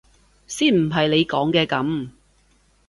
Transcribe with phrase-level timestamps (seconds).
[0.47, 2.09] 先唔係你講嘅噉！